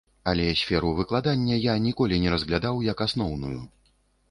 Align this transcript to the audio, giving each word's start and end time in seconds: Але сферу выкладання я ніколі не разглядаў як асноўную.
Але 0.29 0.45
сферу 0.61 0.93
выкладання 0.99 1.59
я 1.67 1.75
ніколі 1.85 2.19
не 2.25 2.33
разглядаў 2.37 2.83
як 2.89 3.07
асноўную. 3.09 3.57